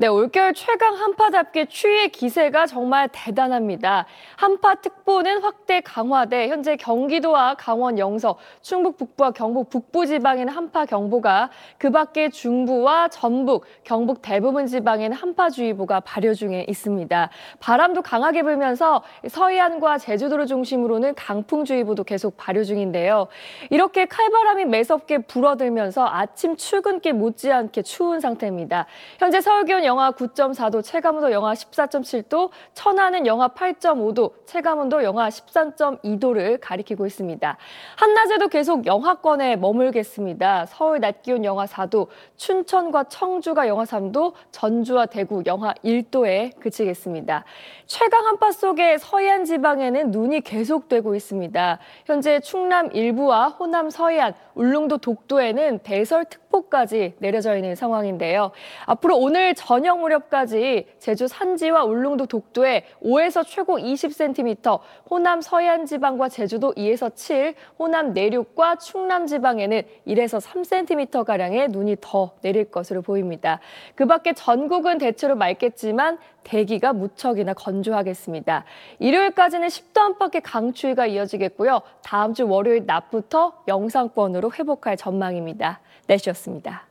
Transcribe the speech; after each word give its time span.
네, 0.00 0.06
올겨울 0.06 0.54
최강 0.54 0.94
한파답게 0.94 1.64
추위의 1.64 2.10
기세가 2.10 2.66
정말 2.66 3.08
대단합니다. 3.10 4.06
한파특보는 4.36 5.42
확대 5.42 5.80
강화돼 5.80 6.46
현재 6.50 6.76
경기도와 6.76 7.56
강원 7.56 7.98
영서, 7.98 8.36
충북 8.62 8.96
북부와 8.96 9.32
경북 9.32 9.70
북부 9.70 10.06
지방에는 10.06 10.52
한파 10.52 10.86
경보가 10.86 11.50
그 11.78 11.90
밖에 11.90 12.28
중부와 12.28 13.08
전북, 13.08 13.64
경북 13.82 14.22
대부분 14.22 14.68
지방에는 14.68 15.16
한파주의보가 15.16 15.98
발효 15.98 16.32
중에 16.32 16.64
있습니다. 16.68 17.30
바람도 17.58 18.02
강하게 18.02 18.44
불면서 18.44 19.02
서해안과 19.26 19.98
제주도를 19.98 20.46
중심으로는 20.46 21.16
강풍주의보도 21.16 22.04
계속 22.04 22.36
발효 22.36 22.62
중인데요. 22.62 23.26
이렇게 23.70 24.06
칼바람이 24.06 24.64
매섭게 24.66 25.18
불어들면서 25.26 26.06
아침 26.06 26.54
출근길 26.54 27.14
못지않게 27.14 27.82
추운 27.82 28.20
상태입니다. 28.20 28.86
현재 29.18 29.40
서울 29.40 29.64
기온 29.64 29.87
영하 29.88 30.12
9.4도, 30.12 30.84
체감온도 30.84 31.32
영하 31.32 31.54
14.7도, 31.54 32.50
천안은 32.74 33.26
영하 33.26 33.48
8.5도, 33.48 34.32
체감온도 34.46 35.02
영하 35.02 35.28
13.2도를 35.28 36.58
가리키고 36.60 37.06
있습니다. 37.06 37.56
한낮에도 37.96 38.48
계속 38.48 38.86
영하권에 38.86 39.56
머물겠습니다. 39.56 40.66
서울 40.66 41.00
낮 41.00 41.22
기온 41.22 41.44
영하 41.44 41.64
4도, 41.64 42.08
춘천과 42.36 43.04
청주가 43.04 43.66
영하 43.66 43.84
3도, 43.84 44.34
전주와 44.52 45.06
대구 45.06 45.42
영하 45.46 45.72
1도에 45.84 46.58
그치겠습니다. 46.60 47.44
최강 47.86 48.26
한파 48.26 48.52
속에 48.52 48.98
서해안 48.98 49.46
지방에는 49.46 50.10
눈이 50.10 50.42
계속되고 50.42 51.14
있습니다. 51.14 51.78
현재 52.04 52.40
충남 52.40 52.90
일부와 52.92 53.48
호남 53.48 53.88
서해안, 53.88 54.34
울릉도 54.54 54.98
독도에는 54.98 55.78
대설특보 55.78 56.47
까지 56.68 57.14
내려져 57.18 57.56
있는 57.56 57.74
상황인데요. 57.74 58.50
앞으로 58.86 59.16
오늘 59.18 59.54
저녁 59.54 60.00
무렵까지 60.00 60.86
제주 60.98 61.26
산지와 61.28 61.84
울릉도 61.84 62.26
독도에 62.26 62.84
5에서 63.02 63.44
최고 63.46 63.78
20cm, 63.78 64.80
호남 65.10 65.40
서해안 65.40 65.86
지방과 65.86 66.28
제주도 66.28 66.74
2에서 66.74 67.14
7, 67.14 67.54
호남 67.78 68.12
내륙과 68.12 68.76
충남 68.76 69.26
지방에는 69.26 69.82
1에서 70.06 70.40
3cm가량의 70.40 71.70
눈이 71.70 71.96
더 72.00 72.32
내릴 72.42 72.70
것으로 72.70 73.02
보입니다. 73.02 73.60
그 73.94 74.06
밖에 74.06 74.32
전국은 74.32 74.98
대체로 74.98 75.36
맑겠지만 75.36 76.18
대기가 76.44 76.92
무척이나 76.92 77.52
건조하겠습니다. 77.54 78.64
일요일까지는 78.98 79.68
10도 79.68 79.98
안팎의 79.98 80.40
강추위가 80.42 81.06
이어지겠고요. 81.06 81.82
다음 82.02 82.34
주 82.34 82.48
월요일 82.48 82.84
낮부터 82.86 83.64
영상권으로 83.68 84.52
회복할 84.58 84.96
전망입니다. 84.96 85.80
내 86.06 86.16
시였습니다. 86.38 86.87